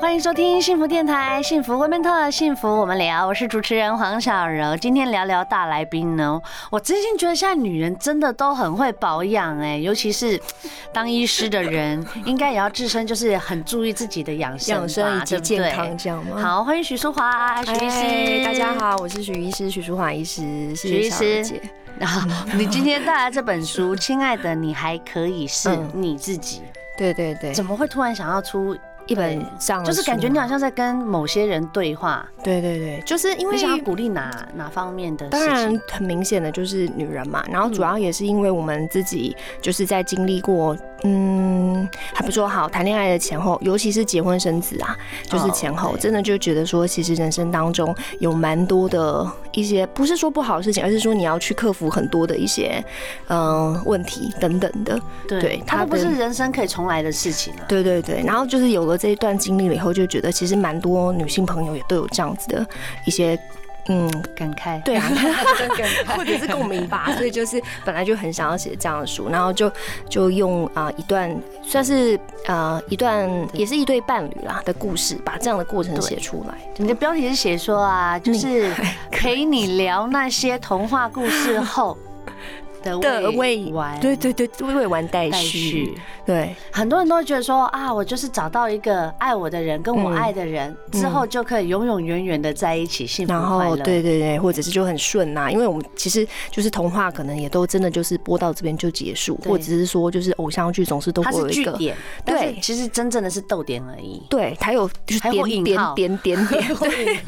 [0.00, 3.26] 欢迎收听幸福电台，幸福 Women Talk，幸福我们聊。
[3.26, 6.40] 我是主持人黄小柔，今天聊聊大来宾呢。
[6.70, 10.40] 我真心觉得现在女人真的都很会保养哎，尤其是
[10.92, 16.40] 当医师的人，应该也要自身就是很注意自己的养生、养生以及健康，这样吗？
[16.40, 21.60] 好，欢迎许淑华，许医师，大家好，我是许医师，许淑华医师，许医师。
[21.98, 22.22] 然后
[22.54, 26.62] 你今天带来这本书，亲爱的，你还可以是你自己。
[26.96, 28.76] 对对对，怎么会突然想要出？
[29.08, 35.26] 一本上对就是感觉你好像在跟某些人对话，对对对，就是因为想要鼓励哪哪方面的？
[35.28, 44.94] 当然很明显的就是女人嘛，然后主要也是因为我们自己就是在经历过，嗯，还不说好谈恋爱的前后，尤其是结婚生子啊，
[45.24, 52.84] 就是前后，真的就觉得说，其实人生当中有蛮多的一些，不是说不好的事情，而是说你要去克服很多的一些
[53.28, 58.97] 嗯问题等等的，对，它不是人生可以重来的事情啊，对对对，然后就是有了。
[58.98, 62.66] 这一段经历了以后，就觉得其实蛮多女性朋友也都有这样子的
[63.06, 63.38] 一些
[63.88, 65.04] 嗯感慨，对啊，
[66.14, 67.10] 或者是共鸣吧。
[67.16, 69.70] 所以就是本来就很想要写这样的书，然后就
[70.10, 76.54] 就用啊一段算是啊一段也是一对伴侣啦的故事，把这样的过程写出来。
[76.76, 78.70] 你的标题是写说啊，就是
[79.10, 81.96] 陪你聊那些童话故事后。
[82.82, 85.96] 的未完，对对对，未完待续。
[86.24, 93.32] 对，很多人都会觉得说啊，我就是找到一个爱我的人，跟我爱的人之后就可以永永远远的在一起，幸福。
[93.32, 104.22] 然后，对对对，或者是就很顺呐，因为我们其实就是童话，可能也都真的就是播到这边就结束，或者是说就是偶像剧总是都会有一个句点，对，其实真正的是逗点而已。
[104.28, 107.18] 对，还有就是点点点点点， 对，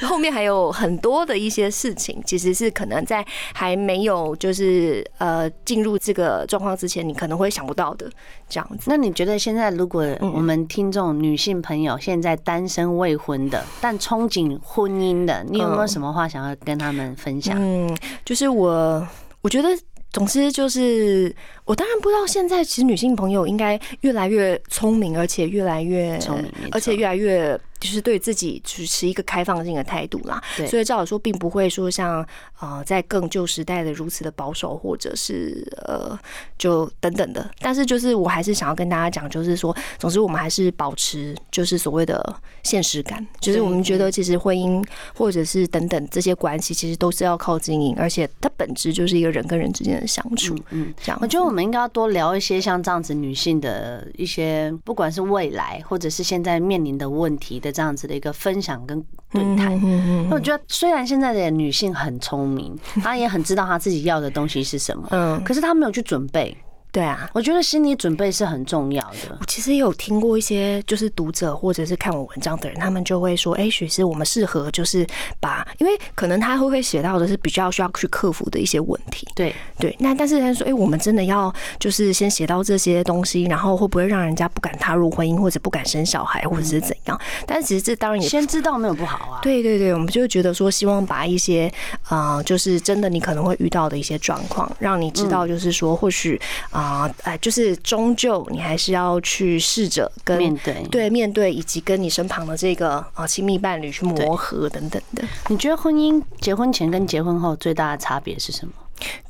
[0.06, 3.24] 后面还有很多的一些事情，其实是可能在
[3.54, 5.02] 还没有就是。
[5.18, 8.10] 呃，进入这个状况之前，你可能会想不到的
[8.48, 8.84] 这样子。
[8.86, 17.56] 那你觉得现在，如果我们听众女性朋友现在单身未婚的，但憧憬婚姻的，你有没有什么话想要跟他们分享？
[17.58, 19.06] 嗯，就是我，
[19.40, 19.68] 我觉得。
[20.12, 21.34] 总之就是，
[21.64, 30.42] 我当然不知道现在其实女性朋友应该越来越聪明，而且越来越聪明，而且越来越就是对自己持一个开放性的态度啦。
[30.56, 32.26] 对，所以照理说，并不会说像
[32.60, 36.18] 呃在更旧时代的如此的保守，或者是呃
[36.56, 37.50] 就等等的。
[37.60, 44.82] 但是就是我还是想要跟大家讲，就是说，总之我们还是保持就是所谓的现实感，就是我们觉得其实婚姻
[45.14, 50.06] 或者是等等这些关系，其实都是要靠经营，而且它本质就是一个人跟人之间的。
[50.14, 58.98] 相处，嗯，这样，我觉得我们应该要多聊一些像这样子女性的一些，不管是未来或者是现在面临的问题的这样子的一个分享跟
[59.30, 59.78] 对谈。
[59.84, 66.56] 嗯，我觉得虽然现在的女性很聪明，她也很知道她自己要的东西是什么，嗯，可是她没有去准备。
[66.94, 69.36] 对啊，我觉得心理准备是很重要的。
[69.40, 75.04] 我其实也有听过一些，就是读者或者是看我文章的人，他们就会说：“哎，许师，我们适合就是
[75.40, 89.40] 把，因为可能他会会写到的是比较需要去克服的一些问题。”对对，那但是他说：“哎，我们真的要就是先写到这些东西，然后会不会让人家不敢踏入婚姻，或者不敢生小孩，或者是怎样？”但是其实这当然也先知道没有不好啊。
[89.42, 91.68] 对对对，我们就觉得说，希望把一些
[92.04, 96.40] 啊，就是真的你可能会遇到的一些状况，让你知道，就是说或许
[96.70, 96.83] 啊。
[96.84, 105.24] 啊，哎，就是终究你还是要去试着跟面对，对面对，以及跟你身旁的这个啊亲密伴侣去磨合等等的。
[105.48, 108.72] 你觉得婚姻结婚前跟结婚后最大的差别是什么？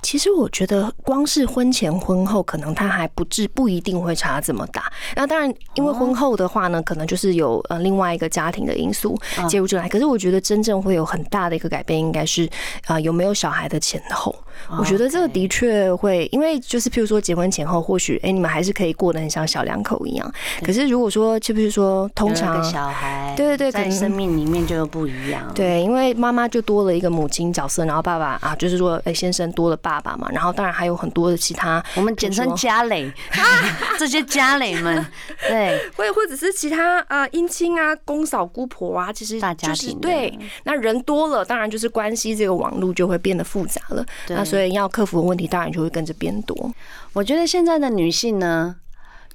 [0.04, 4.92] 其实我觉得，光是婚前婚后，可能他还不至不一定会差这么大。
[5.16, 9.88] 那当然，因为婚后的话呢，可能就是有呃另外一个家庭的因素介入进来。
[9.88, 12.46] 可是我觉得真正会有很大的一个改变，应该是
[12.86, 14.34] 啊有没有小孩的前后。
[14.78, 20.32] 我觉得这个的确会，因为就是譬如说结婚前后，或许哎你们还是可以过得很像小两口一样。
[20.62, 25.42] 可是如果说就比如说通常小孩，对对对，在生命里面就不一样。
[25.54, 33.10] 对，因为妈妈就多了一个母亲角色，然后爸爸啊就是说哎先生多了爸爸爸嘛，然后当然还有很多的其他，我们简称家累，
[33.98, 35.06] 这些家累们，
[35.48, 46.72] 对， 或或者是其他啊姻亲啊公嫂姑婆啊，其实大家庭对，那人多了，当然就是关系这个网络就会变得复杂了，那所以要克服的问题当然就会跟着变多。
[47.12, 48.74] 我觉得现在的女性呢，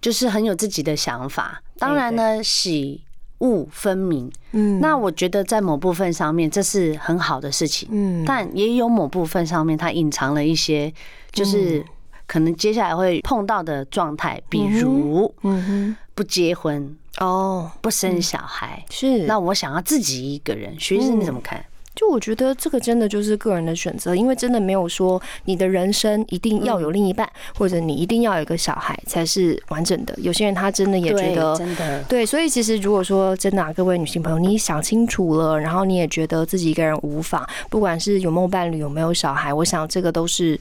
[0.02, 3.02] 就是很有自己的想法，当然呢喜
[3.40, 10.94] 恶分明，嗯，那我觉得在某部分上面这是很好的事情，嗯，但也有某部分上面它隐藏了一些，
[11.32, 11.84] 就是
[12.28, 19.26] 可能接下来会碰到的状态，比如，嗯哼，不结婚哦，不生小孩，是。
[19.26, 21.64] 那我想要自己一个人，徐医生你怎么看？
[22.00, 30.16] 就我觉得这个真的就是个人的选择，因为真的没有说你的人生一定要有另一半，嗯、或者你一定要有一个小孩才是完整的。
[30.22, 40.58] 有些人他真的也觉得真的对，所以其实如果说真的啊，各位女性朋友，你想清楚了，然后你也觉得自己一个人无妨，不管是有没有伴侣，有没有小孩，我想这个都是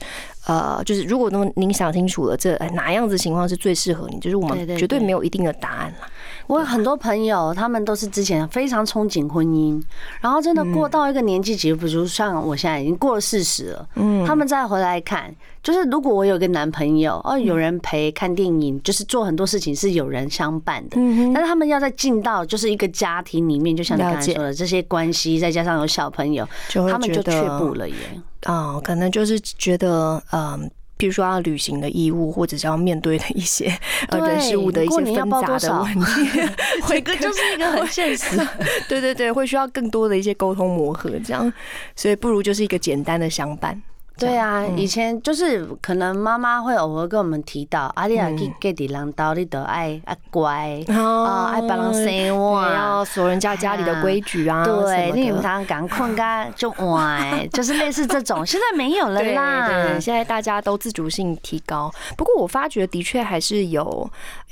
[0.49, 6.07] 呃，就是如果能您想清楚了，这哪样子情况是最适合你，就是我们绝对没有一定的答案了。
[6.47, 9.79] 我有很多朋友，他们都是之前非常憧憬婚姻，
[10.19, 15.31] 然后真的过到一个年纪，其实比如像我现在已经过了四十了，嗯，他们再回来看，
[15.61, 26.43] 就是如果我有个男朋友，哦，有人陪看电影，就是做很多事情是有人相伴的，嗯，但是他们要再进到就是一个家庭里面，就像你刚才说的这些关系，再加上有小朋友，
[26.73, 27.95] 他们就却步了耶。
[28.45, 30.69] 哦，可能就是觉得，嗯。
[30.99, 33.73] 比如说要履行的义务，或者是要面对的一些
[34.09, 36.29] 呃人事物的一些纷杂的问题，
[36.89, 38.35] 这个就是一个很现实。
[38.89, 41.49] 对对对，会需要更多的一些沟通磨合，这样，
[41.95, 43.81] 所以不如就是一个简单的相伴。
[44.19, 54.63] 对啊，以前就是可能妈妈会偶尔跟我们提到，阿丽亚去给地人道，你得爱爱乖啊，爱帮人生活，要守人家家里的规矩啊。
[54.65, 58.45] 对，你们常常赶困干就歪， 就是类似这种。
[58.45, 61.91] 现在没有了啦，对，现在大家都自主性提高。
[62.17, 64.09] 不过我发觉的确还是有，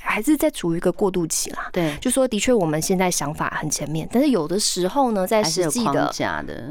[0.08, 1.68] 还是在处于一个过渡期啦。
[1.72, 6.10] 对，就说的确我们现在想法很前面，但是有的时候呢，在实际的，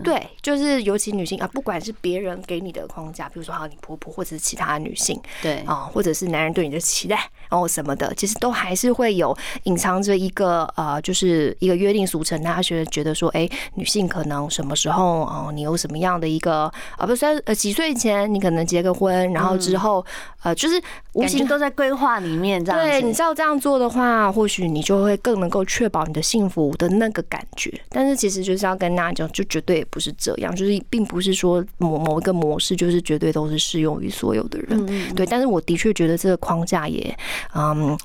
[0.04, 2.88] 对，就是尤其女性啊，不管是别人给你的。
[2.88, 7.18] 框架，比如说好，你婆婆或者是其他女性，对啊，或者是男人对你的期待，
[7.50, 20.04] 然后什么的，其实都还是会有隐藏着一个呃，就是一个约定俗成，大家觉得觉得说，哎，女性可能什么时候哦，你有什么样的一个啊，不是呃几岁前你可能结个婚，然后之后
[20.42, 20.82] 呃，就是
[21.14, 22.82] 无形都在规划里面这样。
[22.82, 27.72] 对，你知道这样做的话，或许你就会更能够确保你的幸福的那个感觉。
[27.90, 34.86] 但是其实就是要跟大家讲，就绝对不是这样，就是并不是说某某一个模式就是绝对都是适用于所有的人，
[35.16, 35.26] 对。
[35.26, 37.18] 但是我的确觉得这个框架也，
[37.56, 37.98] 嗯，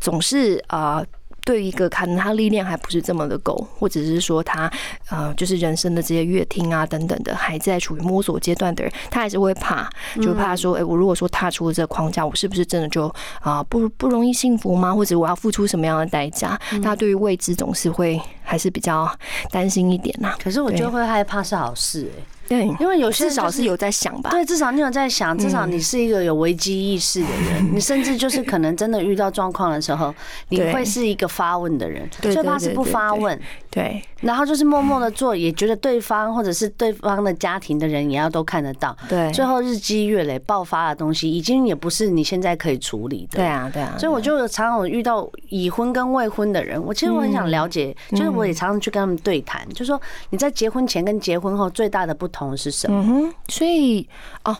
[0.00, 1.04] 总是啊。
[1.48, 4.70] 对一个可能他力量还不是这么的够，或者是说他
[5.08, 9.88] 呃就是人生的这些乐听啊等等的还在处于摸索阶段的人，他还是会怕，
[10.20, 13.10] 就怕说，哎，我如果说踏出了这个框架，我是不是真的就
[13.40, 14.94] 啊不不容易幸福吗？
[14.94, 16.60] 或者我要付出什么样的代价？
[16.82, 19.10] 他对于未知总是会还是比较
[19.50, 20.34] 担心一点呐。
[20.44, 22.37] 可是我觉得会害怕是好事哎。
[22.48, 24.30] 对，因为有些至少是有在想吧。
[24.30, 27.74] 对，至少你有在想，至少你是一个有危机意识的人。
[27.74, 30.14] 你甚至就是可能真的遇到状况的时候，
[30.48, 32.08] 你会是一个发问的人。
[32.20, 33.38] 最怕是不发问。
[33.70, 34.02] 对。
[34.20, 38.96] 然后就是默默的做，也觉得对方或者是对方的家庭的人也要都看得到。
[39.08, 39.30] 对。
[39.30, 43.36] 最后日积月累爆发的东西，已经也不是你现在可以处理的。
[43.36, 43.94] 对啊，对啊。
[43.98, 53.32] 所以我就常常遇到已婚跟未婚的人，我其实我很想了解，就是我也常常去跟他们对谈，就是说你在结婚前跟结婚后最大的不同同是什么？
[53.48, 54.08] 所以
[54.44, 54.56] 哦，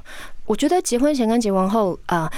[0.46, 2.30] 我觉得结婚前跟结婚后啊。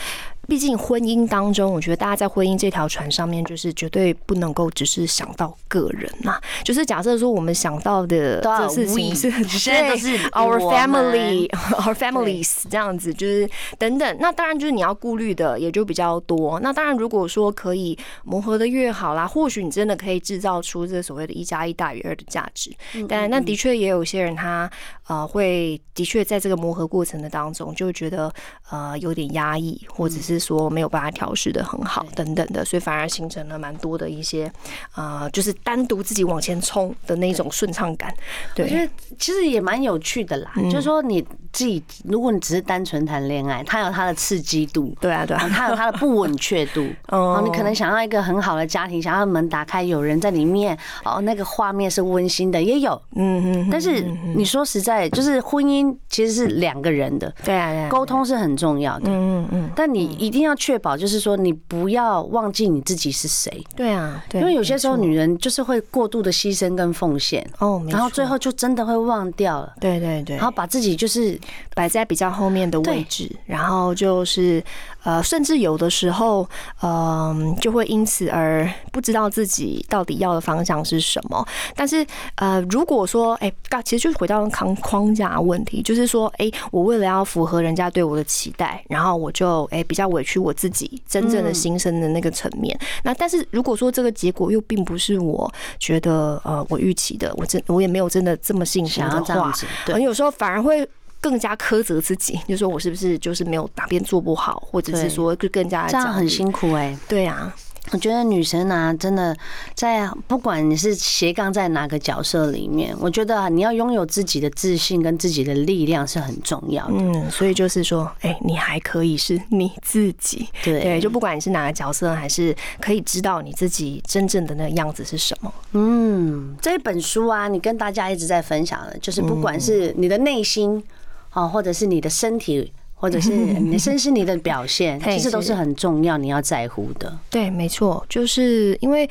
[0.51, 6.41] 毕竟婚姻当中，我觉得大家在婚姻这条船上面，就是绝对不能够只是想到个人呐。
[6.65, 11.49] 就是假设说我们想到的这事情 是，现在都是 our family,
[11.79, 13.49] our families 这样子，就是
[13.79, 14.17] 等等。
[14.19, 16.59] 那当然就是你要顾虑的也就比较多。
[16.59, 22.73] 那当然，如果说可以磨合的越好啦，或许你真的可以制造出这所谓的一加一大于二的价值。
[23.09, 24.69] 但那的确也有些人他
[25.07, 28.33] 呃会的确在这个磨合过程的当中，就觉得
[28.69, 30.40] 呃有点压抑，或者是。
[30.41, 34.51] 说没有办法调试的很好，等等的，所以反而形成了蛮多的一些，
[34.97, 38.13] 呃，就是单独自己往前冲的那种顺畅感。
[38.55, 40.51] 对，我觉得其实也蛮有趣的啦。
[40.65, 41.21] 就是说你
[41.53, 46.87] 自己，如果你只是单纯谈恋爱，它有它的刺激度，对啊，对啊，它有它的不稳确度。
[47.09, 53.01] 哦，你可能想要一个很好的家庭，想要门打开有人在里面，哦，那个画面是温馨的，也有。
[53.17, 53.69] 嗯嗯。
[53.71, 54.01] 但是
[54.35, 59.11] 你说实在，就是婚姻其实是两个人的，对啊，沟通是很重要的。
[59.11, 59.71] 嗯嗯嗯。
[59.75, 63.63] 但你一定要确保，就是说你不要忘记你自己是谁。
[63.77, 69.75] 对啊，因为有些时候女人就是会过度的牺牲跟奉献哦，然后最后就真的会忘掉了。
[69.81, 71.39] 对对对，然后把自己就是
[71.75, 74.63] 摆在比较后面的位置，然后就是
[75.03, 76.49] 呃，甚至有的时候，
[76.83, 81.47] 嗯，就会因此而不知道自己到底要的方向是什么。
[81.75, 82.07] 但是
[82.37, 83.53] 呃，如果说哎，
[83.85, 89.85] 其实就是回到框框架问题，就是说哎，我为了要符合人家对我的期待，然后我就哎。
[89.91, 99.53] 比较委屈我自己真正的心声的那个层面，那但是如果说这个结果又并不是我觉得呃我预期的，我真我也没有真的这么幸福的话，
[99.87, 100.89] 对，有时候反而会
[101.21, 106.99] 更加苛责自己，就说我是不是就是没有哪边做不好，或者是说就更加这样很辛苦哎、欸。
[107.09, 107.55] 对啊。
[107.93, 109.37] 我觉得女生啊，真的
[109.75, 116.95] 在不管你是斜杠在哪个角色里面，我觉得你要拥有自己的自信跟自己的力量是很重要的。
[116.97, 125.53] 嗯，所以就是说，哎，你还可以是你自己，对对，就不管你是哪个角色，还是可以知道你自己真正的那个样子是什么。
[125.73, 130.83] 嗯，这本书啊，你跟大家一直在分享的，就是不管是你的内心
[131.31, 132.73] 啊，或者是你的身体。
[133.01, 137.19] 或者是 你的身心灵的表现， 其实都是很重要，你要在乎的。
[137.31, 139.09] 对，没错，就是因为。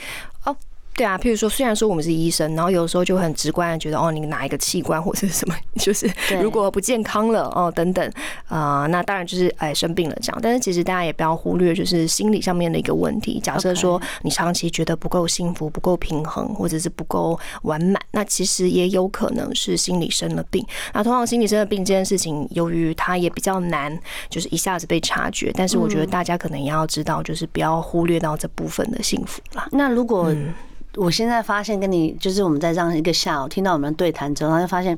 [1.00, 8.06] 对啊，譬如说，虽然说我们是医生，然后有时候就很直观的觉得，哦，你哪一个器官或者是什么，就是如果不健康了哦，等等
[8.50, 10.38] 啊、呃，那当然就是哎生病了这样。
[10.44, 13.40] 但是其实大家也不要忽略，就是心理上面的一个问题。
[13.40, 20.62] 假设说你长期觉得不够幸福、不够平衡，或者是不够完满，那其实也有可能是心理生了病。
[20.94, 23.98] 那通常心理生了病这件事情，由于它也比较难，
[24.30, 25.50] 就是一下子被察觉。
[25.56, 29.66] 但是我觉得大家可能也要知道，就是不要忽略到这部分的幸福啦。
[29.72, 30.36] 那如果
[30.96, 34.98] 我现在发现跟你就是我们在这样一个下午听到我们对谈之后，然后就发现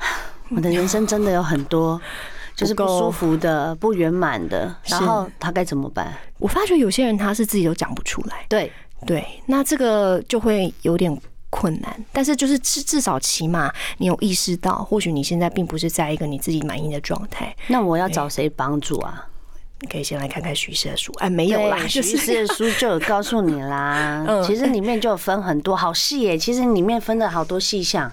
[0.50, 2.00] 我的人生真的有很多
[2.54, 6.12] 就是不舒服的、不圆满的，然后他该怎么办？
[6.38, 8.44] 我发觉有些人他是自己都讲不出来。
[8.48, 8.70] 对
[9.06, 11.16] 对，那这个就会有点
[11.48, 12.04] 困难。
[12.12, 17.56] 但是就是至至少起码你有意识到，或许你现在并不是在一个你自己满意的状态。
[17.68, 19.26] 那我要找谁帮助啊？
[19.80, 24.24] 你可以先来看看徐医师的书，哎，没有啦，徐医师的书就有告诉你啦。
[24.46, 28.12] 其实里面就有分很多，好细耶，其实里面分了好多细项。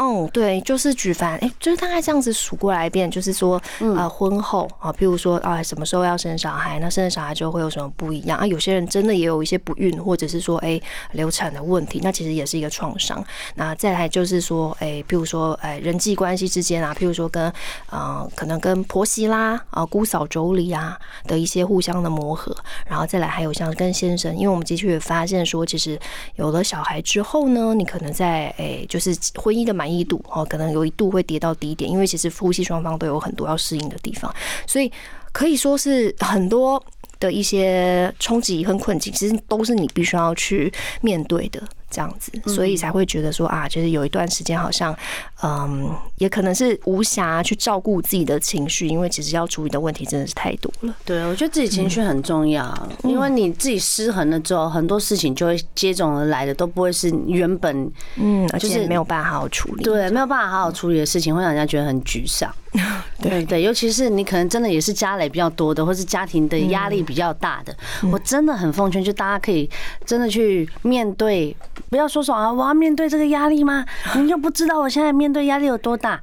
[0.00, 8.46] 哦，对，就是举凡，哎，就是大概这样子数过来一遍，就是说，呃，婚后啊，譬如说啊，什么时候要生小孩，那生了小孩之后会有什么不一样啊？
[8.46, 10.80] 有些人真的也有一些不孕，或者是说，哎，
[11.12, 13.22] 流产的问题，那其实也是一个创伤。
[13.56, 17.52] 那再来就是说，哎，譬如说，哎，人际关系之间啊，譬如说跟，
[17.90, 26.00] 啊，可能跟婆媳啦，啊，姑嫂妯娌啊的一些互相的磨合，然后再来还有像跟先生，因为我们的确也发现说，其实
[26.36, 29.89] 有了小孩之后呢，你可能在，哎，就是婚姻的满。
[29.90, 34.34] 一度哦，可能有一度会跌到低点，因为其实夫妻双方都有很多要适应的地方，
[34.66, 34.90] 所以
[35.32, 36.82] 可以说是很多
[37.18, 41.62] 的一些冲击和困境，其实都是你必须要去面对的。
[41.90, 44.96] 这样子，所以才会觉得说啊，就是有一段时间好像，
[45.42, 50.94] 嗯，也可能是无暇去照顾自己的情绪，因为其实要处理的问题真的是太多了。
[51.04, 59.82] 对，我觉得自己情绪很重要，因为你自己失衡了之后，很多事情就会接踵而来的，都不会是原本，嗯，就是没有办法好好处理。
[59.82, 62.48] 对，没有办法好好处理的事情，会让人家觉得很沮丧。
[63.20, 67.76] 对对，尤其是你可能真的也是家累比较多的，或是家庭的压力比较大的，
[68.12, 69.68] 我真的很奉劝，就大家可以
[70.06, 71.56] 真的去面对。
[71.88, 73.84] 不要说说啊，我要面对这个压力吗？
[74.16, 76.20] 你又不知道我现在面对压力有多大。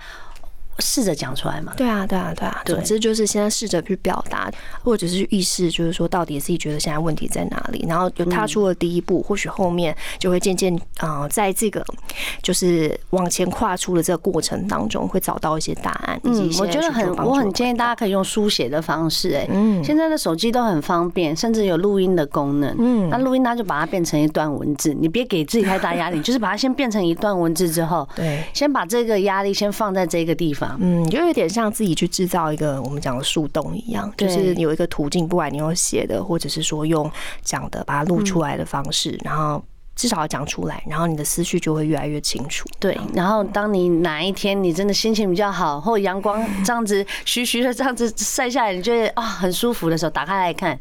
[0.79, 1.73] 试着讲出来嘛？
[1.75, 2.61] 对啊，对啊，对啊。
[2.65, 4.51] 总之就是现在试着去表达，
[4.83, 11.83] 或者是去意识，就是说到底自己觉得现在问题在哪里，然后就踏出了第一步，或许后面就会渐渐啊，在这个
[12.41, 16.19] 就是往前跨出的这个过程当中，会找到一些答案。
[16.23, 19.31] 嗯，我觉得很，我很建议大家可以用书写的方式。
[19.35, 22.75] 哎，嗯，现在的手机都很方便，甚至有录音的功能。
[22.77, 30.66] 嗯，那录音它就把它变成一段文字，你别给自己太大压力， 就是把它先变成一段文字之后，对，先把这个压力先放在这个地方。
[30.79, 37.09] 嗯，就有点像自己去制造一个我们讲的树洞一样，就是有一个途径，不管你用写的，或者是说用
[37.43, 39.63] 讲的把它录出来的方式，然后
[39.95, 42.67] 至少要讲出来，然后你的思绪就会越来越清楚。
[42.79, 50.79] 对，然后当你哪一天你真的心情比较好，或阳光这样子徐徐的这样子晒下来，你觉得啊很舒服的时候，打开来看，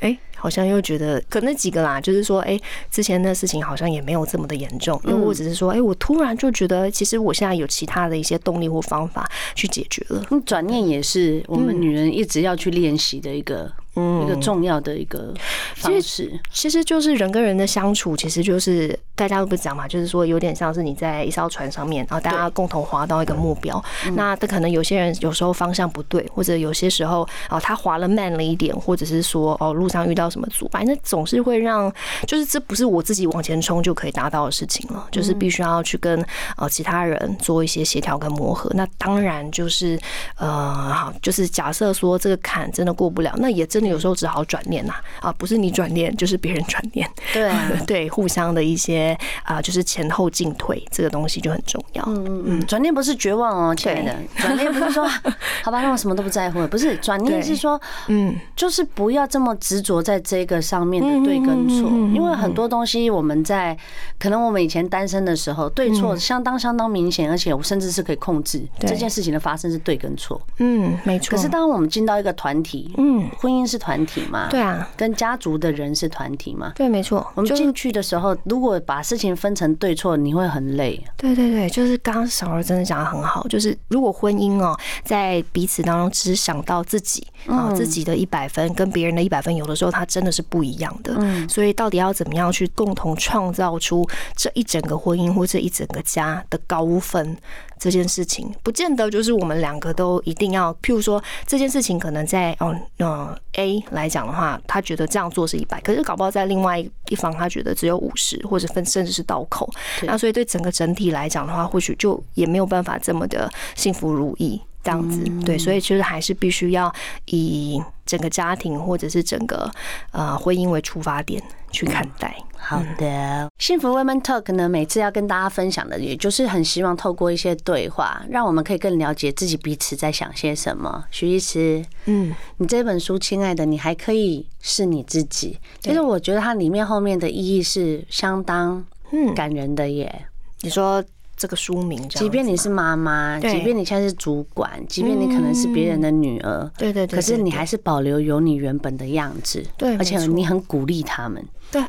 [0.00, 0.18] 哎。
[0.46, 2.56] 好像又觉得可能几个啦，就是说，哎，
[2.88, 10.24] 之前的事情好像也没有这么的严重，因为我只是说，哎，我突然就觉得，其实我现在有其他的一些动力或方法去解决了。
[10.46, 13.72] 转念也是我们女人一直要去练习的一个。
[13.96, 15.32] 嗯，一个重要的一个
[15.74, 23.82] 方式，其实就是人跟人的相处，其实就是大家都不讲嘛，就是说有点像是你在一艘船上面，然后大家共同划到一个目标。
[24.12, 31.90] 那这可能有些人有时候方向不对，或者有些时候哦他划了慢了一点，或者是说哦路上遇到什么阻碍，那总是会让
[32.26, 36.22] 就是这不是我自己往前冲就可以达到的事情了，就是必须要去跟
[36.58, 38.70] 呃其他人做一些协调跟磨合。
[38.74, 39.98] 那当然就是
[40.36, 43.96] 呃好，就是假设说这个坎真的过不了，那也真的。
[43.96, 47.08] 有时候只好转念呐，啊，不是你转念，就是别人转念。
[47.32, 47.52] 对
[47.86, 52.04] 对，互相的一些些啊，就是前后进退这个东西就很重要。
[52.06, 55.04] 嗯嗯嗯，转念不是绝望哦，亲爱的，转念不是说
[55.64, 63.76] 好吧，那我什么都不在乎，不是转念是说，嗯，就是不要这么执着在这个上面的对跟错，因为很多东西我们在
[64.20, 70.40] 可能我们以前单身的时候，对错相当相当明显，而且我甚至是可以控制这件事情的发生是对跟错。
[70.58, 71.30] 嗯，没错。
[71.30, 74.48] 可是当我们进到一个团体，嗯，婚姻是团体嘛？
[74.50, 76.72] 对啊，跟家族的人是团体嘛？
[76.74, 77.26] 对，没错。
[77.34, 81.02] 我们进去的时候，如果把事情分成对错，你会很累。
[81.16, 91.14] 对对对，就是刚刚小柔真的讲的很好，就是如果婚姻哦，在彼此当中只想到自己啊，自己的一百分跟别人的一百分，有的时候它真的是不一样的。
[91.18, 94.06] 嗯，所以到底要怎么样去共同创造出
[94.36, 97.36] 这一整个婚姻或这一整个家的高分？
[97.78, 109.68] 这件事情不见得就是我们两个都一定要，譬如说这件事情可能在哦嗯 A 来讲的话，他觉得这样做是一百，可是搞不好在另外一方他觉得只有五十，或者分甚至是倒扣，
[110.02, 115.20] 那所以对整个整体来讲的话，或许就也没有办法这么的幸福如意这样子。
[115.44, 116.92] 对，所以其实还是必须要
[117.24, 119.68] 以整个家庭或者是整个
[120.12, 122.36] 呃婚姻为出发点去看待。
[122.56, 131.04] 好的，幸福 Women Talk 呢，每次要跟大家分享的，也就是很希望透过一些对话，让我们可以更了解自己彼此在想些什么。
[131.10, 135.58] 徐医师，嗯，你这本书，亲爱的，你还可以是你自己。
[135.80, 140.26] 其实我觉得它里面后面的意义是相当嗯感人的耶。
[140.60, 141.02] 你说。
[141.36, 151.82] 这个书名，即便你是妈妈，即便你现在是主管，即便你可能是别人的女儿，对对对，可是你还是保留有你原本的样子，对，而且你很鼓励他们，对，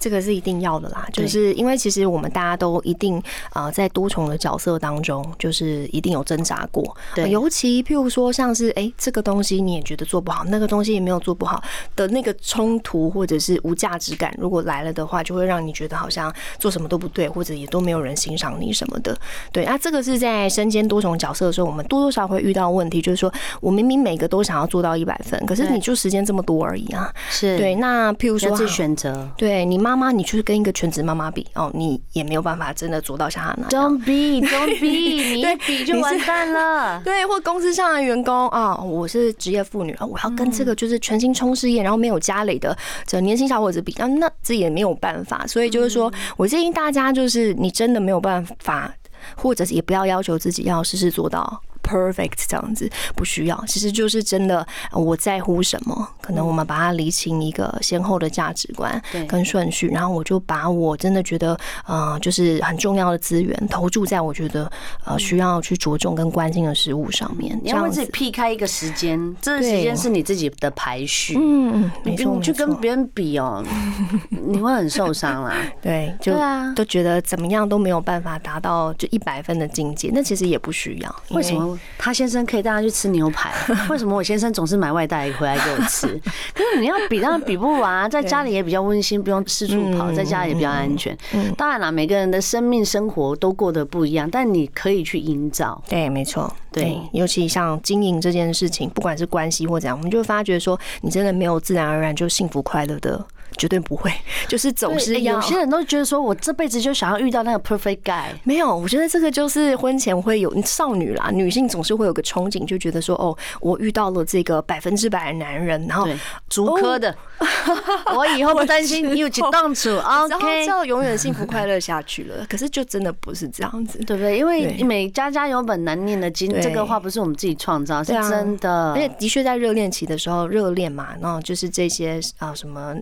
[0.00, 11.62] 这个是一定要的啦，就是因为其实我们大家都一定啊，在多重的角色当中，就是一定有挣扎过，对，尤其譬如说像是哎，这个东西你也觉得做不好，那个东西也没有做不好
[11.94, 18.50] 的那个冲突或者是无价值感，如果来了的话，就会让你觉得好像做什么都不对，或者也都没有人欣赏。
[18.60, 19.16] 你什么的，
[19.52, 27.56] 对，那这个是在身兼多重角色的时候，我们多多少少会遇到问题，就是说我明明每个都想要做到一百分，可是你就时间这么多而已啊，是。
[27.56, 27.76] 对。
[27.76, 33.70] 那譬如说自选择，对你妈妈妈，你去跟一个全职妈妈比哦，你也没有办法真的做到像她那样。
[33.70, 34.86] Don't be, don't be，
[35.34, 37.02] 你一比就完蛋了。
[37.04, 45.46] 对，或公司上的员工啊，我是职业妇女啊，我要跟这个就是全心冲事业，然后没有家累的这年轻小伙子比，那那这也没有办法。
[45.46, 48.56] 所以就是说我建议大家，就是你真的没有办法。
[48.60, 48.94] 法，
[49.36, 51.60] 或者是也不要要求自己要事事做到。
[51.90, 64.70] Perfect 这样子不需要，其实就是真的我在乎什么，可能我们把它理清一个先后的价值观跟顺序，然后我就把我真的觉得呃就是很重要的资源投注在我觉得
[65.04, 67.58] 呃需要去着重跟关心的事物上面。
[67.64, 71.36] 你要为自己辟开一个时间，这个时间是你自己的排序。
[71.36, 73.64] 嗯，你不用去跟别人比哦，
[74.30, 75.56] 你会很受伤啦。
[75.82, 76.32] 对，就
[76.76, 81.16] 都觉得怎么样都没有办法达到就一百分的境界，那其实也不需要。
[81.30, 81.78] 为什么？
[81.98, 83.52] 他先生可以带他去吃牛排，
[83.90, 86.06] 为什么我先生总是买外带回来给我吃？
[86.54, 88.08] 可是你要比，当然比不完啊。
[88.08, 91.16] 在家里也比较温馨，不用四处跑，在家里也比较安全。
[91.56, 95.82] 当然啦，每个人的生命生活都过得不一样，但你可以去营造。
[95.88, 96.52] 对，没错。
[96.72, 103.24] 对，尤其像经营这件事情，不管是关系或怎样，我们就发觉说，你真的没有自然而然就幸福快乐的。
[103.56, 104.12] 绝对不会，
[104.48, 108.26] 就是总是有些人都觉得说，我这辈子就想要遇到那个 perfect guy。
[108.44, 116.08] 没有，我觉得这个就是婚前会有少女啦，女性总是会有个憧憬，就觉得说，哦，我遇到了这个百分之百的男人，然后
[116.48, 117.14] 足科的，
[118.14, 122.46] 我以后不担心有起当主，OK，就永远幸福快乐下去了。
[122.48, 124.38] 可是就真的不是这样子，对不对？
[124.38, 128.92] 因为每家家有本难念的经，这个话不是我们自己创造，是真的。
[128.92, 132.94] 而且的确在热恋期的时候，热恋嘛，然后就是这些啊什么。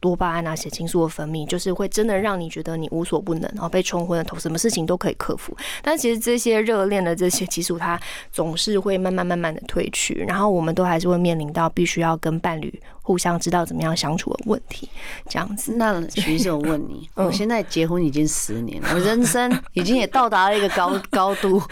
[0.00, 5.56] 多巴胺啊，血清素的分泌，就是会真的让你觉得你无所不能，然后被冲昏了头，什么事情都可以克服。
[5.82, 7.98] 但其实这些热恋的这些激素，它
[8.30, 12.72] 总是会慢慢慢慢的褪去，然后我们都还是会面临到必须要跟伴侣
[13.06, 14.88] 互相知道怎么样相处的问题。
[15.28, 21.62] 这样子，那徐医生我问你， 我现在结婚已经十年了，我人生已经也到达了一个高 高度，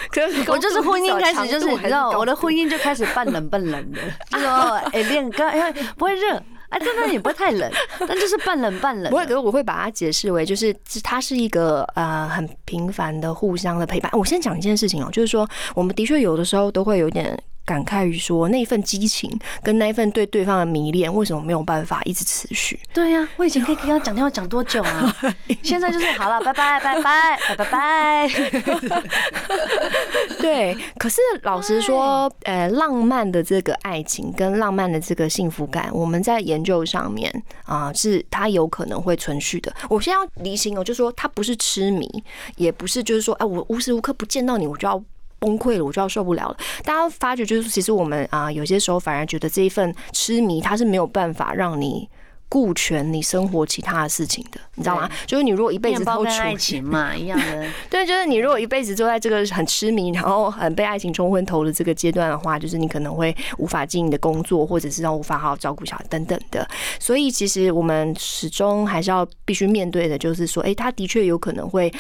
[0.47, 4.49] 我就是婚姻开始就是你知道，我的婚姻就开始半冷半冷的， 就说
[4.93, 6.41] 哎练歌哎不会热。
[6.71, 7.71] 哎，真的也不会太冷，
[8.01, 9.09] 但就是半冷半冷。
[9.09, 14.11] 不会，可是我会把它解释为，就是它是一个呃很平凡的互相的陪伴。
[14.13, 19.31] 我先讲一件事情哦，就是说我们的确有的时候都会有点感慨于说，那一份激情
[19.63, 22.79] 跟那一份对对方的迷恋，为什么没有办法一直持续？
[22.93, 25.17] 对呀、啊，我以前可以跟他讲电话讲多久啊？
[25.63, 28.29] 现在就是好了，拜拜拜拜拜拜拜。
[30.41, 37.31] 对，可是老实说，呃，浪漫的这个爱情跟浪漫的这个幸福感，我们在研究上面
[37.65, 39.73] 啊、呃，是它有可能会存续的。
[39.89, 42.09] 我先要厘清哦，就是说它不是痴迷，
[42.57, 45.03] 也不是就是说，哎，我无时无刻不见到你，我就要
[45.45, 46.57] 崩溃了，我就要受不了了。
[46.85, 52.09] 大家发觉就是，其实我们啊、有些时候反而觉得这一份痴迷，它是没有办法让你。
[52.55, 55.11] 顾全你生活其他的事情的，你知道吗？
[55.27, 66.65] 就是你如果一辈子都跟爱情嘛 一样的，对，就是你如果一辈子都在这个很痴迷，然后很被爱情冲昏头的这个阶段的话，就是你可能会无法经营的工作，或者是让无法好好照顾小孩等等的。
[67.01, 71.93] 所以其实我们始终还是要必须面对的，就是说，哎，他的确有可能会，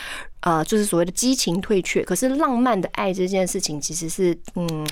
[0.43, 2.05] 呃，就是所谓的激情退却。
[2.05, 4.87] 可是浪漫的爱这件事情，其实是，嗯。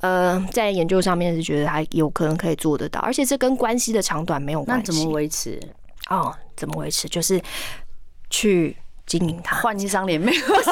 [0.00, 4.82] 呃，在研究上面是觉得还有可能可以做得到，而且这跟关系的长短没有关系。
[4.86, 5.60] 那怎么维持？
[6.08, 7.08] 哦，怎么维持？
[7.08, 7.40] 就是
[8.28, 8.76] 去。
[9.10, 10.46] 经营它，换一张脸没有？
[10.46, 10.70] 不是，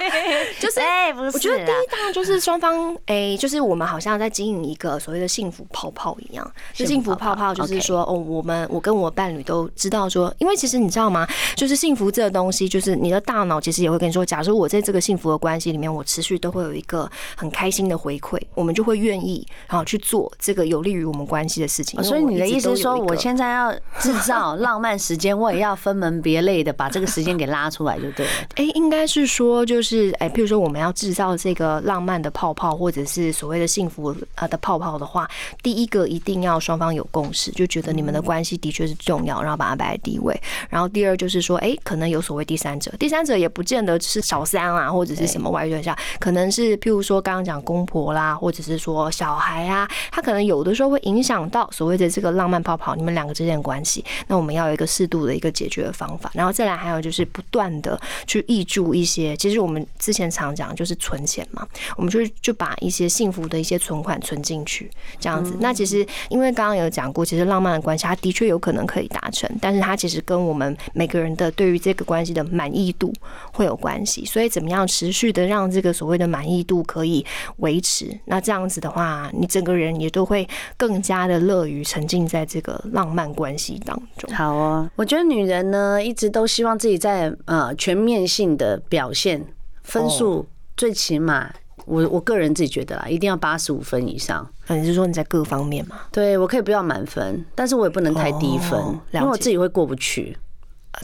[0.58, 6.50] 就是哎，我觉得第一当然就是双方哎，就是我们好像在经营一个所谓的幸福泡泡一样。
[6.72, 11.28] 就幸福泡泡就是说，哦，我们我跟我伴侣都知道说，因为其实你知道吗？
[11.54, 22.02] 就是幸福这个东西，就是你的大脑其实也会跟你说，假如我在这个幸福的关系里面，我持续都会有一个很开心的回馈，我们就会愿意然后去做这个有利于我们关系的事情。
[22.02, 27.49] 所以你的意思是说，我现在要制造浪漫时间，我也要分门别类的把这个时间给。
[27.50, 28.32] 拉出来就对了。
[28.54, 35.28] 哎，应该是说，就是哎，譬如说，我们要制造这个浪漫的泡泡，或者是所谓的幸福啊的泡泡的话，
[35.62, 40.38] 第一个一定要双方有共识，就觉得你们的关系的确是重要，然后把它摆在第一位。
[40.68, 54.04] 然后第二就是说，哎，可能有所谓第三者，第三者也不见得是小三啊，或者是什么外遇对象，可能是譬如说刚刚讲公婆啦，或者是说小孩啊，他可能有的时候会影响到所谓的这个浪漫泡泡，你们两个之间的关系。
[54.26, 56.30] 那我们要有一个适度的一个解决的方法。
[56.34, 57.26] 然后再来还有就是。
[57.50, 65.54] 断的去挹注一些，其实我们之前常讲就是存钱嘛，我们就就把一些幸福的一些存款存进去，这样子。
[65.60, 73.12] 那其实因为刚刚有讲过，其实浪漫的关系它的确有可能可以达成，但是它其实跟我们每个人的对于这个关系的满意度
[73.52, 74.24] 会有关系。
[74.24, 77.24] 所以怎么样持续的让这个所谓的满意度可以
[77.58, 78.18] 维持？
[78.24, 84.34] 那这样子的话，你整个人也都会更加的乐于沉浸在这个浪漫关系当中。
[84.34, 87.19] 好啊，我觉得女人呢一直都希望自己在。
[87.46, 89.44] 呃，全面性的表现
[89.82, 91.52] 分数最起码，
[91.86, 94.48] 我我个人自己觉得啦，一定要八十五分以上。
[94.68, 96.02] 你是说你在各方面嘛？
[96.12, 98.78] 对，我可以不要满分，但是我也不能太低分，
[99.12, 100.36] 因为我自己会过不去。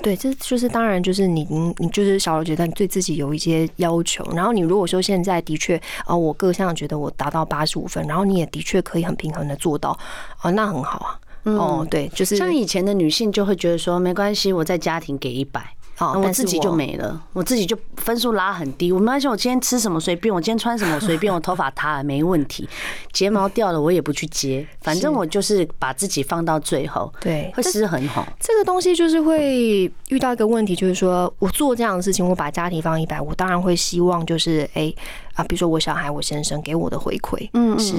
[0.02, 9.96] 对，这就是当然，就是你你你就是小柔觉得你对自己有一些要求，然后你如果说现在的确啊，我各项觉得我达到八十五分，然后你也的确可以很平衡的做到
[10.38, 11.20] 啊，那很好啊。
[11.44, 15.75] 哦，对，就是像以前的女性就会觉得说没关系，我在家庭给一百。
[15.98, 18.92] 哦，我自己就没了，我自己就分数拉很低。
[18.92, 22.68] 我没关系，我今天吃什么随便，我今天穿什么随便，我头发塌了没问题，
[23.12, 28.26] 睫毛掉了我也不去接，反正我就是把自己放到最后，对，会失衡好。
[28.38, 34.94] 这个东西就是会遇到一个问题，就是说我做这样的事情，我把家庭放一百，我当然会希望就是哎。
[35.36, 37.94] 啊，比如说我小孩、我先生给我的回馈，嗯，是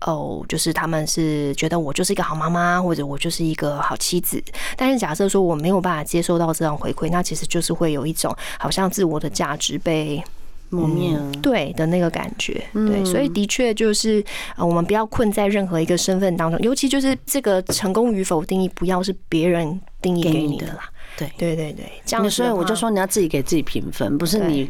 [0.00, 4.42] 哦，就是他们是觉得我就是一个好妈妈，或者我就是一个好妻子。
[4.76, 10.20] 但是假设说我没有办法接受到这样回馈，那其实就是会有一种好像自我的价值被
[10.68, 12.62] 磨灭了，对的那个感觉。
[12.72, 14.22] 对，所以的确就是
[14.56, 20.90] 啊，我们不要困在任何一个身份当中，尤其就是这个成功与否定义，不要是别人定义给你的啦。
[21.16, 22.28] 对，对，对，对，这样。
[22.28, 24.68] 所以我就说你要自己给自己评分，不是你。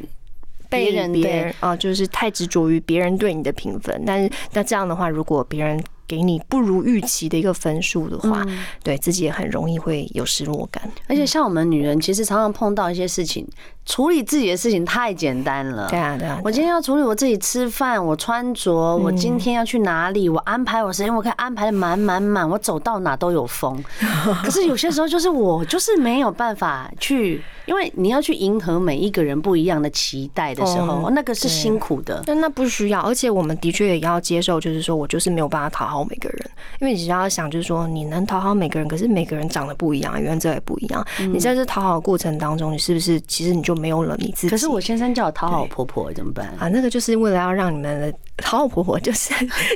[0.75, 8.45] 别人别人啊，就是太执着于别人对你的评分，但是那这样的话，如果别人给你不如预期的一个分数的话，
[8.83, 10.91] 对自己也很容易会有失落感。
[11.07, 13.47] 而且像我们女人，其实常常碰到一些事情，
[13.87, 15.89] 处理自己的事情太简单了。
[15.89, 16.41] 对啊，对啊。
[16.45, 23.83] 我今天要处理我自己吃饭，我穿着，我今天要去哪里，我安排我时间，我可以安排的满满满，我走到哪都有风。
[24.43, 27.43] 可是有些时候，就是我就是没有办法去。
[27.67, 32.23] 因为你要去迎合每一个人不一样的期待的时候，那个是辛苦的。
[32.27, 36.51] 但那不需要，而且我们的确也要接受，就是说我就是没有办法讨好每个人。
[36.79, 41.03] 因为你只要想，就是说你能讨好每个人，可是每个人长得不一样，原则也不一样。
[41.33, 44.49] 你在这讨好的过程当中，你是不是其实你就没有了你自己？
[44.49, 46.69] 可是我先生叫我讨好婆婆怎么办啊？
[46.69, 49.33] 那个就是为了要让你们的讨好婆婆，就是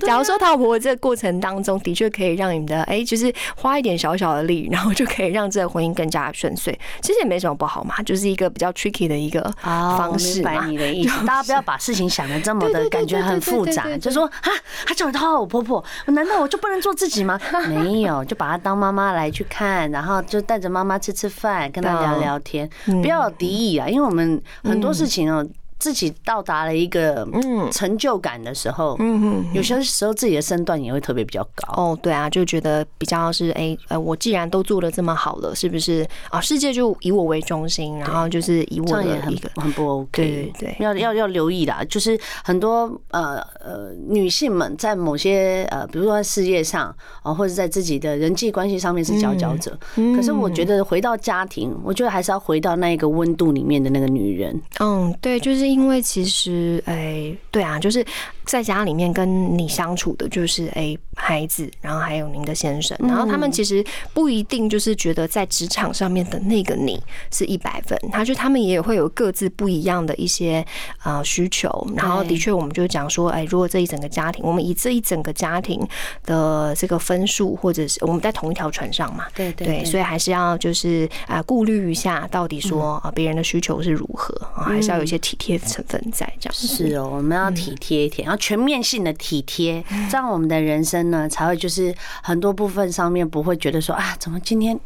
[0.07, 6.79] 假如说讨好婆婆这个过程当中的确可以让你们的哎，就是花一点小小的力，然后就可以让这个婚姻更加顺遂。
[7.01, 7.79] 其实也没什么不好。
[7.88, 10.51] 嘛，就是一个比较 tricky 的一个方式嘛。
[10.51, 14.51] 明白你的意思， 大家不要把事情想的这么的感觉很复杂，就说啊，
[14.85, 17.40] 他叫我讨好我婆婆，难道我就不能做自己吗？
[17.68, 25.47] 没有，就把她当妈妈来去看，然后就带着妈妈吃吃饭，跟她聊聊天，不要有敌意啊，因为我们很多事情哦。
[25.79, 31.73] 自己到达了一个嗯成就感的时候，嗯嗯，有些时候自己的身段也会特别比较高。
[31.75, 36.41] 哦，对啊，就觉得比较是哎呃，我既然都做的这么好了，是不是啊？
[36.41, 40.11] 世界就以我为中心，然后就是以我的一个很不 OK。
[40.23, 49.79] 对对，要要要留意啦，就是很多呃呃女性们在某些呃，比如说在事业上啊，或者在自己的人际关系上面是佼佼者，
[50.17, 54.61] 可是我觉得回到家庭，我觉得还是要回到那一个温度里面的那个女人。
[54.81, 55.68] 嗯，对，就是。
[55.69, 58.05] 因为其实，哎，对啊，就是。
[58.49, 63.85] 在家里面跟你相处的就是哎孩子，然后还有您的先生，然后他们其实
[64.15, 66.99] 不一定就是觉得在职场上面的那个你
[67.31, 70.65] 是一百分，他就他们也会有各自不一样的一些
[71.01, 75.87] 啊需求，然后的确我们就讲说，哎，如果这一整个家庭，我们以这一整个家庭
[76.25, 86.55] 的这个分数，或者是我们在同一条船上嘛，对对，所以还是要就是啊顾虑一下，到底说啊别人的需求是如何啊，还是要有一些体贴成分在这样。
[86.55, 94.79] 是哦，我们要体贴一点，全面性的体贴，这样我们的人生呢，才会就是很多部分上面不会觉得说啊，怎么今天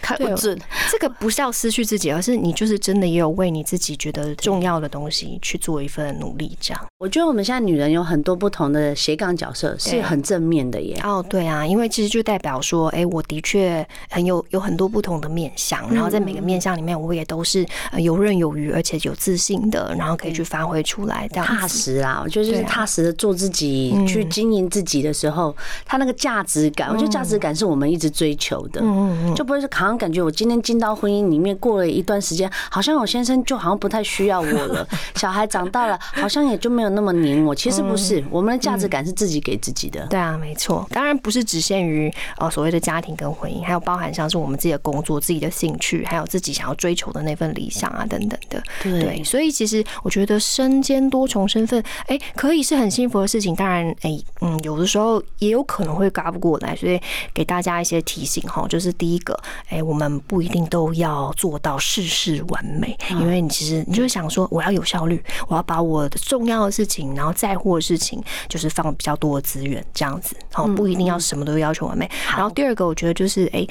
[0.00, 0.58] 看不准？
[0.90, 6.56] 这个不是要失去自己，而是你就是真的也有为你自己觉得重要的东西去做一份努力。
[6.60, 10.98] 这样，我觉得我们现在女人有很多不同的斜杠角色，是很正面的耶。
[11.02, 17.66] 哦，对啊，因为其实就代表说，哎，我的确很有有很多不同的面相，然后在每个面相里面，我也都是
[17.98, 22.20] 游刃有余，而且有自信的，然后可以去发挥出来，这样踏实啊。
[22.22, 28.80] 我觉得就是踏实的做自己，去经营自己的时候，他那个价值感，我觉得价值感是我们一直追求的。
[29.34, 37.54] 就不会是好像感觉我今天进到婚姻里面过了一段时间，好像我先生就好像不太需要我了， 小孩长大了，好像也就没有那么黏我。
[37.54, 40.06] 其实不是，我们的价值感是自己给自己的。
[40.06, 40.86] 对啊，没错。
[40.90, 48.62] 当然不是只限于呃所谓的家庭跟婚姻，还有包含像是我们自己的工作、自己的兴趣，还有自己想要追求的那份理想啊等等的。
[48.82, 53.54] 对，所以其实我觉得身兼多重身份，哎，可以是很幸福的事情。
[53.54, 57.00] 当然，哎，嗯，有的时候也有可能会嘎不过来，所以
[57.32, 72.10] 给大家一些提醒哈，就是第一个，哎，我们不一定都要做到事事完美，因为你其实你就是想说，我要有效率，我要把我的重要的事情，然后在乎的事情，就是放比较多的资源，这样子，好，不一定要什么都要求完美。
[72.36, 73.66] 然后第二个，我觉得就是，哎。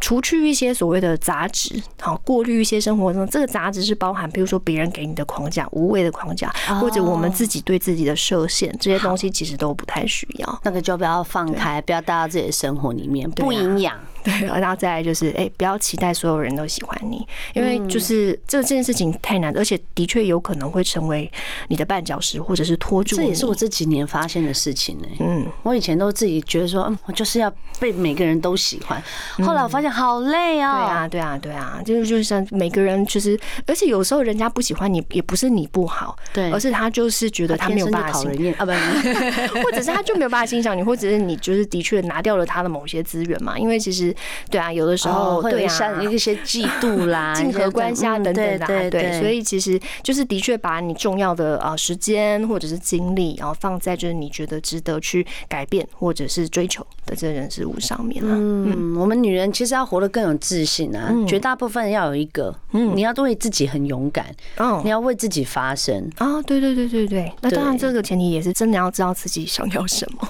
[0.00, 10.60] 除去一些所谓的杂质，好，过滤一些生活中这个杂质是包含，比如说别人给你的框架、无谓的框架，或者我们自己对自己的设限，这些东西其实都不太需要。
[10.64, 13.94] 那个就不要放开，不要带到自己的生活里面，不营养。
[14.22, 21.30] 对，然后再来就是，哎、欸，不要期待所有人都喜欢你，因为就是这这件事情太难，而且的确有可能会成为
[21.68, 23.16] 你的绊脚石，或者是拖住。
[23.16, 25.08] 这也是我这几年发现的事情呢。
[25.20, 29.02] 嗯，我以前都自己觉得说，嗯，我就是要被每个人都喜欢，
[29.44, 30.76] 后来我发现好累啊。
[30.76, 44.09] 对啊，对啊，对啊，就是就是像每个人，其实而且有时候人家不喜欢你，也不是你不好，对，而是他就是觉得他没有办法欣赏啊，不， 或者是他就没有办法欣赏你，或者是你就是的确拿掉了他的某些资源嘛，因为其实。
[44.50, 58.34] 对啊，有的时候对啊，一些嫉妒啦、 竞合关系啊等等的，对对，所以其实就是的确把你重要的啊时间或者是精力，然后放在就是你觉得值得去改变或者是追求的这人事物上面了。
[58.36, 70.28] 嗯，我们女人其实要活得更有自信啊，绝大部分要有一个，嗯，你要对自己很勇敢，嗯，你要为自己发声啊，对对对对对，那当然这个前提也是真的要知道自己想要什么。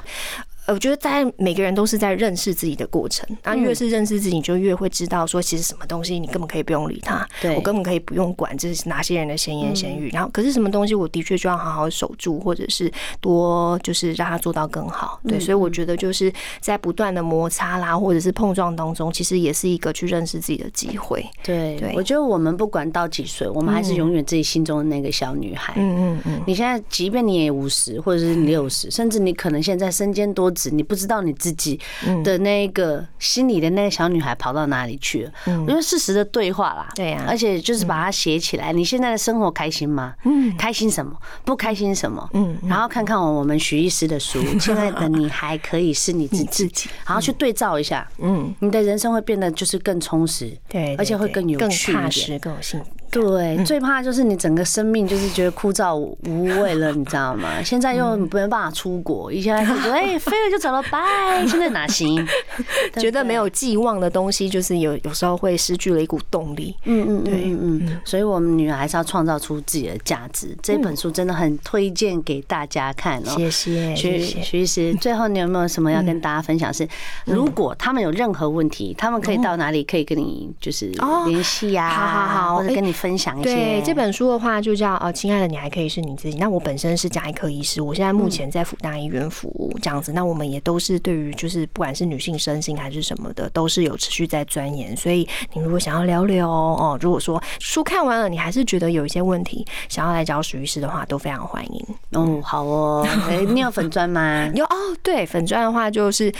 [0.70, 10.10] 我觉得在每个人都是在认识自己的过程，那越是认识自己，你就越会知道说，其实什么东西你根本可以不用理他，对我根本可以不用管这是哪些人的闲言闲语。
[10.12, 15.20] 然后，可是什么东西我的确就要好好守住，或者是多就是让他做到更好。
[15.26, 21.24] 对，所以我觉得就是在不断的摩擦啦，或者是碰撞当中，其实也是一个去认识自己的机会。
[21.42, 25.74] 对，对我觉得我们不管到几岁，我们还是永远自己心中的那个小女孩。
[25.76, 26.42] 嗯嗯嗯。
[26.46, 30.50] 你现在即便你也五十，或者是六十，甚至你可能现在身兼多。
[30.70, 31.80] 你不知道你自己
[32.22, 35.32] 的那个心里的那个小女孩跑到哪里去了？
[35.46, 38.72] 我觉得适时的对话啦，对呀，而且就是把它写起来。
[38.72, 40.14] 你现在的生活开心吗？
[40.24, 41.16] 嗯，开心什么？
[41.44, 42.28] 不开心什么？
[42.34, 52.86] 嗯，然后看看我们徐医师的书，亲爱的， 你还可以是你自己，然后去对照一下，嗯，你的人生会变得就是更充实，对，而且会更有趣、更踏实、更有幸福。
[53.10, 57.60] 对，最怕就是你整个生命就是觉得枯燥无味了，你知道吗？
[57.64, 62.26] 现在又没办法出国，以前还是说哎飞了就走了，拜，现在哪行？
[62.98, 66.74] 觉得没有寄望的东西，就是有有时候会失去了一股动力。
[66.84, 70.56] 嗯嗯，对，嗯嗯，所以我们女孩还是要创造出自己的价值。
[70.62, 73.34] 这本书真的很推荐给大家看哦。
[73.36, 76.72] 谢谢，徐徐医师，最后你有没有什么要跟大家分享？
[76.72, 76.86] 是
[77.24, 80.92] 如果他们有任何问题，他们可以到哪里可以跟你就是
[81.26, 81.88] 联系呀？
[81.90, 83.54] 好好好，或者跟你分享一些。
[83.54, 86.36] 对，这本书的话就叫呃，亲爱的，你还可以是你自己。
[86.36, 90.12] 那我本身是加医科医师，我现在目前在辅大医院服务这样子。
[90.12, 94.94] 那我们也都是对于就是不管是女性身心还是什么的，都是有持续在钻研。
[94.94, 101.86] 所以你如果想要聊聊哦，如果说书看完了，你还是觉得有一些问题，想要来找许医师的话，都非常欢迎。
[102.12, 104.46] 哦，好哦， 哎，你有粉砖吗？
[104.54, 106.30] 有哦，对，粉砖的话就是。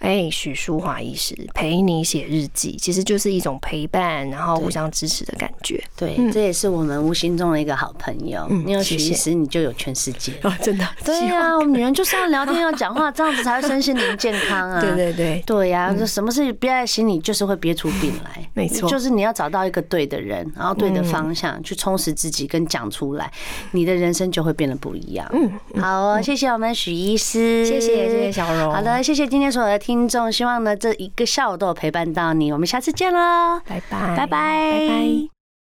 [0.00, 5.82] 哎，许淑华医师陪你写日记，其实就是一种陪伴，然后互相支持的感觉。
[5.96, 8.46] 对，这也是我们无形中的一个好朋友。
[8.64, 10.86] 你有许医师，你就有全世界哦，真的。
[11.04, 14.80] 对呀，我们女人就是要聊天，要讲话，这样子才会身心灵健康啊。
[14.82, 18.42] 对对对，对呀，就什么事憋在心里，就是会憋出病来。
[18.54, 23.30] 没错，就是你要找到一个对的人，然后对的方向去充实自己，跟讲出来，
[23.72, 25.30] 你的人生就会变得不一样。
[25.32, 28.72] 嗯，好哦，谢谢我们许医师，谢谢谢谢小荣。
[28.72, 35.39] 好的，谢谢今天所有的听众，希望呢这一个下午都有陪伴到你，我们下次见喽，拜拜，拜拜，拜拜。